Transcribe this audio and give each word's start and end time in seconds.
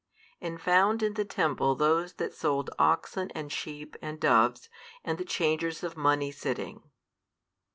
14 0.39 0.53
And 0.53 0.61
found 0.63 1.03
in 1.03 1.13
the 1.13 1.23
temple 1.23 1.75
those 1.75 2.13
that 2.13 2.33
sold 2.33 2.71
oxen 2.79 3.29
and 3.35 3.51
sheep 3.51 3.95
and 4.01 4.19
doves, 4.19 4.67
and 5.03 5.19
the 5.19 5.23
changers 5.23 5.83
of 5.83 5.95
money 5.95 6.31
sitting. 6.31 6.81